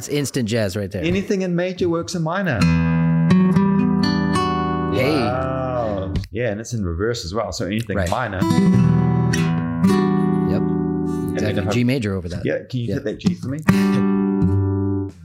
[0.00, 1.04] That's instant jazz right there.
[1.04, 2.58] Anything in major works in minor.
[4.96, 5.12] Hey.
[5.12, 6.14] Wow.
[6.30, 7.52] Yeah, and it's in reverse as well.
[7.52, 8.06] So anything Right.
[8.06, 8.40] in minor.
[10.50, 10.62] Yep.
[11.34, 11.74] Exactly.
[11.74, 12.46] G major over that.
[12.46, 12.94] Yeah, can you Yeah.
[12.94, 13.58] hit that G for me?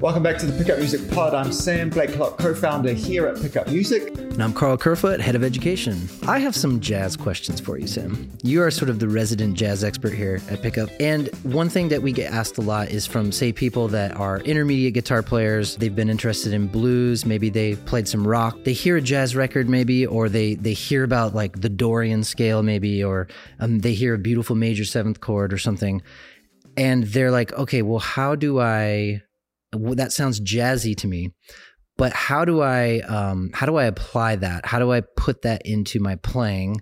[0.06, 1.34] Welcome back to the Pickup Music Pod.
[1.34, 4.16] I'm Sam Blakelock, co-founder here at Pickup Music.
[4.16, 6.08] And I'm Karl Kerfoot, head of education.
[6.28, 8.30] I have some jazz questions for you, Sam.
[8.44, 10.90] You are sort of the resident jazz expert here at Pickup.
[11.00, 14.42] And one thing that we get asked a lot is from, say, people that are
[14.42, 15.76] intermediate guitar players.
[15.78, 17.26] They've been interested in blues.
[17.26, 18.64] Maybe they've played some rock.
[18.64, 22.62] They hear a jazz record, maybe, or they, they hear about like the Dorian scale,
[22.62, 23.28] maybe, or
[23.60, 26.04] um, they hear a beautiful major seventh chord or something.
[26.78, 29.24] And they're like, okay, well, how do I
[29.74, 31.32] well, that sounds jazzy to me
[31.98, 34.66] but how do i um, how do i apply that?
[34.66, 36.82] How do i put that into my playing?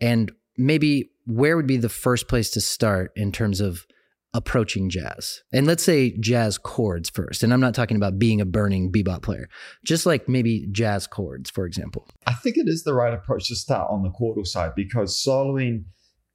[0.00, 3.86] And maybe where would be the first place to start in terms of
[4.34, 5.42] approaching jazz?
[5.52, 9.22] And let's say jazz chords first and i'm not talking about being a burning bebop
[9.22, 9.48] player
[9.84, 12.06] just like maybe jazz chords for example.
[12.26, 15.84] I think it is the right approach to start on the chordal side because soloing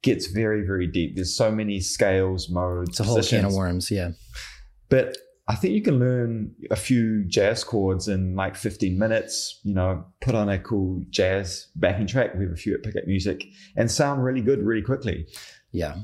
[0.02, 1.14] gets very, very deep.
[1.14, 4.10] There's so many scales, modes, it's a whole can of worms yeah.
[4.90, 5.16] But
[5.46, 10.04] I think you can learn a few jazz chords in like 15 minutes, you know,
[10.22, 12.34] put on a cool jazz backing track.
[12.34, 13.44] We have a few at Pickup Music
[13.76, 15.26] and sound really good really quickly.
[15.70, 15.96] yeah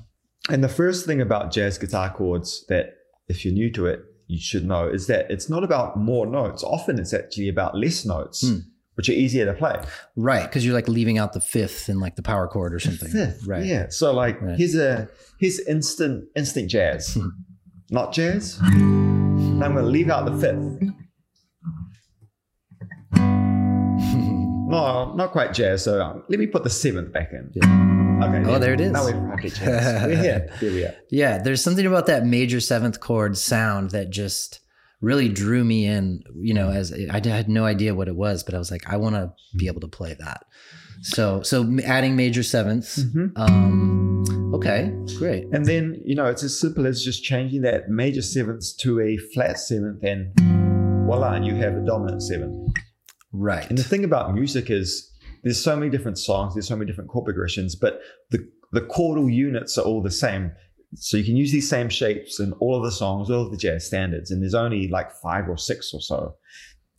[0.51, 2.97] And the first thing about jazz guitar chords that
[3.29, 6.63] if you're new to it, you should know is that it's not about more notes.
[6.63, 8.59] Often it's actually about less notes, Hmm.
[8.97, 9.77] which are easier to play.
[10.17, 13.09] right because you're like leaving out the fifth in like the power chord or something
[13.11, 13.87] Fifth, right Yeah.
[13.89, 14.59] So like Right.
[14.59, 15.09] here's a
[15.41, 17.17] here's instant instant jazz.
[17.91, 18.61] not jazz.
[19.61, 20.91] And I'm gonna leave out the fifth.
[24.71, 25.83] No, not quite jazz.
[25.83, 27.51] So um, let me put the seventh back in.
[28.23, 28.49] Okay.
[28.49, 28.93] Oh, there it is.
[28.93, 30.07] Now we've jazz.
[30.07, 30.49] We're here.
[30.61, 30.95] Here we are.
[31.11, 34.61] Yeah, there's something about that major seventh chord sound that just
[35.01, 36.23] really drew me in.
[36.37, 38.97] You know, as I had no idea what it was, but I was like, I
[38.97, 40.47] want to be able to play that.
[41.03, 43.03] So, so adding major sevenths.
[43.03, 43.33] Mhm.
[43.37, 44.25] Um,
[44.61, 45.47] okay, great.
[45.53, 49.17] And then you know it's as simple as just changing that major seventh to a
[49.35, 50.33] flat seventh, and
[51.07, 52.57] voila, you have a dominant seventh.
[53.33, 53.69] Right.
[53.69, 55.09] And the thing about music is
[55.43, 58.01] there's so many different songs, there's so many different chord progressions, but
[58.31, 58.39] the
[58.73, 60.53] the chordal units are all the same.
[60.97, 63.57] So you can use these same shapes in all of the songs, all of the
[63.57, 66.35] jazz standards, and there's only like five or six or so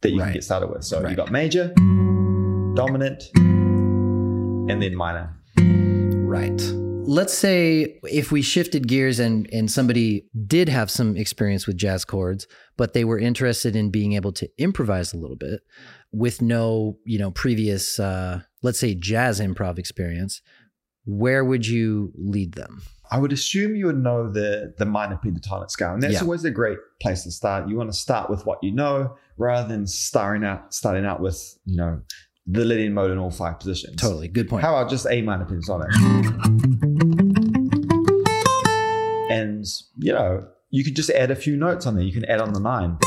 [0.02, 0.28] that you Right.
[0.28, 0.84] can get started with.
[0.84, 1.10] So Right.
[1.12, 1.74] you got major,
[2.76, 5.36] dominant, and then minor.
[6.26, 6.81] Right.
[7.12, 12.06] Let's say if we shifted gears and and somebody did have some experience with jazz
[12.06, 15.60] chords, but they were interested in being able to improvise a little bit
[16.14, 20.42] with no, you know, previous uh let's say jazz improv experience,
[21.04, 22.82] where would you lead them?
[23.12, 26.22] I would assume you would know the the minor pentatonic scale, and that's Yeah.
[26.22, 27.68] always a great place to start.
[27.68, 31.38] You want to start with what you know rather than starting out starting out with
[31.66, 32.00] you know
[32.48, 33.98] the Lydian mode in all five positions.
[33.98, 34.30] Totally.
[34.30, 34.64] Good point.
[34.64, 36.90] How about just A minor pentatonic?
[39.62, 42.04] And you know you could just add a few notes on there.
[42.04, 42.98] You can add on the nine.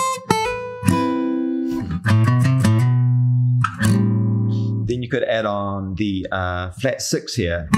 [4.87, 7.69] Then you could add on the uh, flat six here.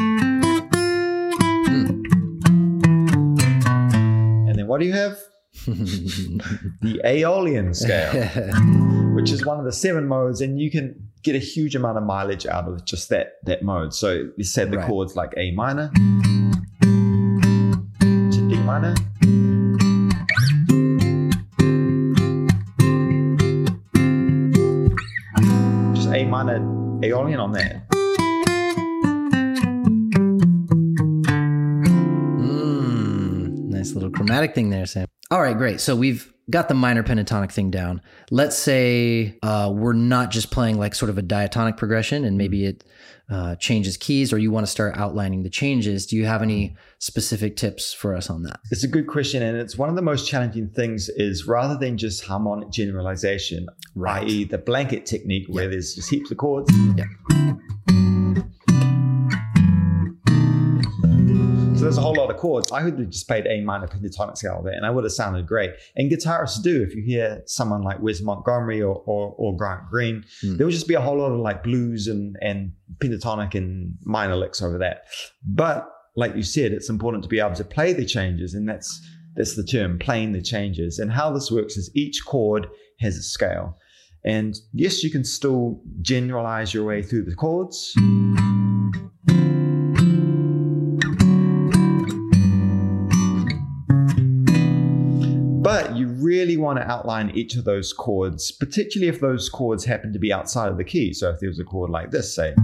[4.47, 5.19] And then what do you have?
[6.83, 8.13] The Aeolian scale,
[9.15, 12.05] which is one of the seven modes, and you can get a huge amount of
[12.05, 13.95] mileage out of just that that mode.
[13.95, 14.87] So you said the Right.
[14.87, 15.91] chords like A minor
[18.67, 18.95] minor.
[25.95, 26.57] Just A minor
[27.05, 27.89] Aeolian on that.
[32.41, 35.07] Mm, nice little chromatic thing there, Sam.
[35.31, 35.81] All right, great.
[35.81, 38.01] So we've got the minor pentatonic thing down.
[38.31, 42.67] Let's say uh, we're not just playing like sort of a diatonic progression and maybe
[42.67, 42.85] it
[43.29, 46.07] uh, changes keys or you want to start outlining the changes.
[46.07, 48.61] Do you have any specific tips for us on that?
[48.71, 51.09] It's a good question, and it's one of the most challenging things.
[51.09, 53.67] Is rather than just harmonic generalization,
[53.97, 54.23] Right.
[54.23, 56.71] i.e., the blanket technique where there's just heaps of chords.
[56.97, 57.05] Yeah.
[61.75, 62.71] So there's a whole chords.
[62.73, 65.13] I would have just played A minor pentatonic scale of it, and I would have
[65.13, 65.73] sounded great.
[65.97, 66.83] And guitarists do.
[66.83, 70.57] If you hear someone like Wes Montgomery or or, or Grant Green, Hmm.
[70.57, 74.37] there would just be a whole lot of like blues and and pentatonic and minor
[74.37, 75.05] licks over that.
[75.45, 79.01] But like you said, it's important to be able to play the changes, and that's
[79.37, 80.99] that's the term, playing the changes.
[80.99, 82.69] And how this works is each chord
[83.01, 83.77] has a scale.
[84.25, 87.95] And yes, you can still generalize your way through the chords.
[96.67, 100.69] Want to outline each of those chords, particularly if those chords happen to be outside
[100.71, 101.13] of the key.
[101.13, 102.55] So if there was a chord like this, say,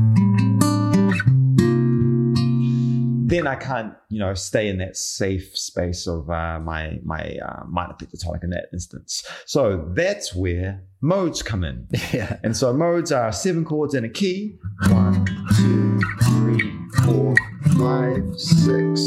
[3.32, 7.64] then I can't, you know, stay in that safe space of uh, my my uh,
[7.66, 9.24] minor pentatonic in that instance.
[9.46, 11.88] So that's where modes come in.
[12.12, 12.38] Yeah.
[12.42, 14.58] And so modes are seven chords in a key.
[14.88, 15.24] One,
[15.56, 16.72] two, three,
[17.04, 17.34] four,
[17.78, 19.00] five, six,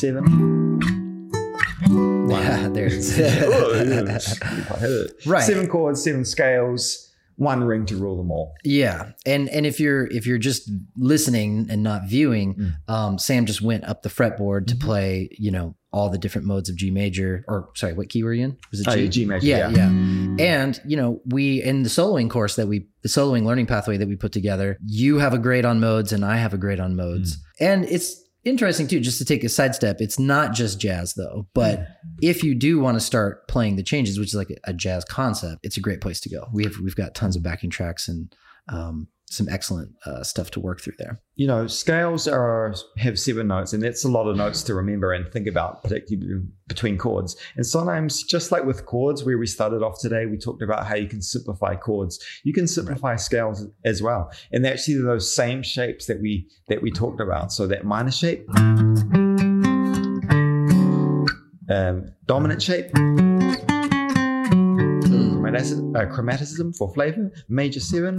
[0.00, 0.93] seven.
[2.30, 3.18] Yeah, there it is.
[3.18, 3.22] Oh,
[3.86, 4.18] yeah.
[4.74, 5.26] I hit it.
[5.26, 5.42] Right.
[5.42, 8.54] Seven chords, seven scales, one ring to rule them all.
[8.64, 12.72] Yeah, and and if you're if you're just listening and not viewing, Mm.
[12.92, 14.80] um, Sam just went up the fretboard to Mhm.
[14.80, 18.32] play, you know, all the different modes of G major, or sorry, what key were
[18.34, 18.56] you in?
[18.70, 19.02] Was it Oh, G?
[19.04, 19.46] yeah, G major.
[19.46, 19.90] yeah, Yeah.
[19.90, 20.44] yeah.
[20.44, 24.08] And you know, we in the soloing course that we the soloing learning pathway that
[24.08, 26.96] we put together, you have a grade on modes and I have a grade on
[26.96, 27.36] modes.
[27.60, 30.00] And it's interesting too, just to take a sidestep.
[30.00, 31.86] It's not just jazz though, but
[32.20, 35.60] if you do want to start playing the changes, which is like a jazz concept,
[35.62, 36.46] it's a great place to go.
[36.52, 38.34] We have we've got tons of backing tracks and
[38.68, 41.20] um, some excellent uh, stuff to work through there.
[41.36, 45.12] you know, scales are have seven notes, and that's a lot of notes to remember
[45.12, 47.36] and think about, particularly between chords.
[47.56, 50.94] And sometimes, just like with chords, where we started off today, we talked about how
[50.94, 52.24] you can simplify chords.
[52.44, 56.80] You can simplify scales as well, and they're actually those same shapes that we that
[56.82, 57.52] we talked about.
[57.52, 58.48] So that minor shape,
[61.68, 62.92] um, dominant shape.
[65.44, 68.16] Chromaticism, uh, chromaticism for flavor, major seven,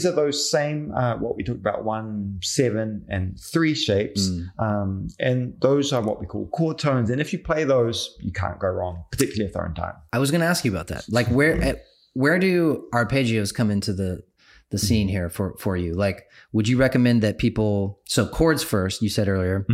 [0.00, 4.30] These are those same, uh, what we talked about, one, seven, and three shapes.
[4.30, 4.48] Mm.
[4.58, 7.10] Um, and those are what we call chord tones.
[7.10, 9.92] And if you play those, you can't go wrong, particularly if they're in time.
[10.14, 11.04] I was going to ask you about that.
[11.10, 14.22] Like where at, where do arpeggios come into the
[14.70, 15.92] the scene here for for you?
[15.92, 16.24] Like
[16.54, 19.66] would you recommend that people so chords first, you said earlier,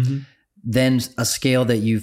[0.65, 2.01] then a scale that you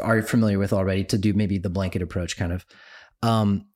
[0.00, 2.64] are familiar with already to do maybe the blanket approach kind of.
[3.22, 3.66] Um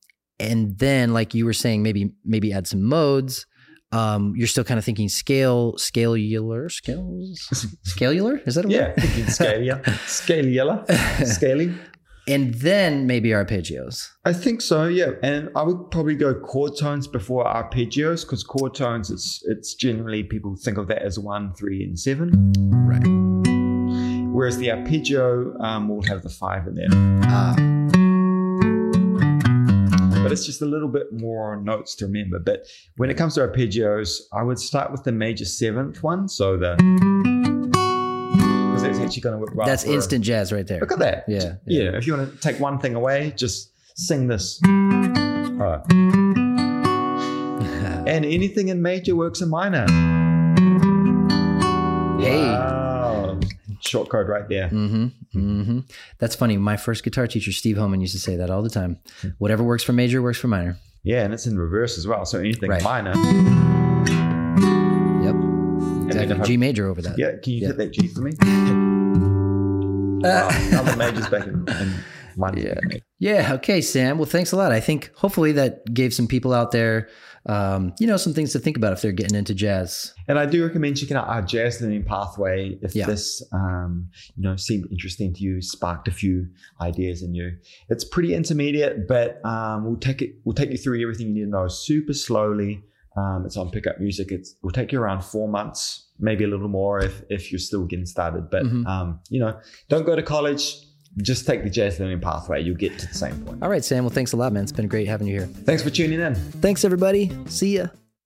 [0.40, 3.44] and then like you were saying maybe maybe add some modes.
[3.96, 7.38] Um you're still kind of thinking scale scalular scales
[7.94, 8.96] scalular is that a Yeah, word?
[9.36, 9.76] scalia,
[10.18, 10.74] scalia,
[11.36, 11.72] scaling.
[12.34, 13.96] and then maybe arpeggios.
[14.30, 15.10] I think so, yeah.
[15.22, 20.22] And I would probably go chord tones before arpeggios because chord tones, it's it's generally
[20.34, 22.26] people think of that as one, three, and seven.
[22.90, 23.06] Right.
[24.36, 26.92] Whereas the arpeggio um, will have the five in there.
[27.34, 27.54] Uh,
[30.26, 30.32] but mm.
[30.32, 32.38] it's just a little bit more notes to remember.
[32.38, 36.28] But when it comes to arpeggios, I would start with the major seventh one.
[36.28, 36.76] So the
[38.70, 39.66] because that's actually going to work well.
[39.66, 40.80] that's instant jazz right there.
[40.80, 41.24] Look at that.
[41.28, 41.96] Yeah, yeah.
[41.96, 44.60] If you want to take one thing away, just sing this.
[44.64, 45.82] All right.
[48.06, 49.84] And anything in major works in minor.
[52.22, 52.46] Hey.
[52.46, 52.85] Wow.
[53.86, 54.68] Short code right there.
[54.68, 55.04] Mm-hmm.
[55.38, 55.80] Mm-hmm.
[56.18, 56.56] That's funny.
[56.56, 58.98] My first guitar teacher, Steve Homan, used to say that all the time.
[59.38, 60.76] Whatever works for major works for minor.
[61.02, 62.24] Yeah, and it's in reverse as well.
[62.24, 62.82] So anything Right.
[62.82, 63.12] minor.
[65.24, 65.34] Yep.
[66.06, 66.34] Exactly.
[66.36, 67.18] if I- G major over that.
[67.18, 67.66] Yeah, can you Yeah.
[67.68, 68.32] hit that G for me?
[70.24, 71.94] Uh, Wow, now the major's back in, in
[72.36, 72.58] minor.
[72.60, 72.98] Yeah.
[73.18, 73.52] Yeah.
[73.54, 74.18] Okay, Sam.
[74.18, 74.72] Well, thanks a lot.
[74.72, 77.08] I think hopefully that gave some people out there,
[77.46, 80.12] um, you know, some things to think about if they're getting into jazz.
[80.28, 83.06] And I do recommend checking out our jazz learning pathway if Yeah.
[83.06, 86.48] this, um, you know, seemed interesting to you, sparked a few
[86.80, 87.52] ideas in you.
[87.88, 90.34] It's pretty intermediate, but um, we'll take it.
[90.44, 92.82] We'll take you through everything you need to know super slowly.
[93.16, 94.30] Um, it's on Pickup Music.
[94.30, 97.58] It's, it will take you around four months, maybe a little more if if you're
[97.58, 98.50] still getting started.
[98.50, 98.84] But Mhm.
[98.86, 100.76] um, you know, don't go to college.
[101.18, 102.62] Just take the jazz learning pathway.
[102.62, 103.62] You'll get to the same point.
[103.62, 104.04] All right, Sam.
[104.04, 104.62] Well, thanks a lot, man.
[104.62, 105.46] It's been great having you here.
[105.46, 106.34] Thanks for tuning in.
[106.34, 107.32] Thanks, everybody.
[107.46, 107.86] See ya.